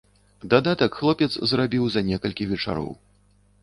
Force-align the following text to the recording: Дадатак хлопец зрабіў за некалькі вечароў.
Дадатак 0.53 0.97
хлопец 1.03 1.29
зрабіў 1.53 1.85
за 1.97 2.07
некалькі 2.11 2.51
вечароў. 2.57 2.95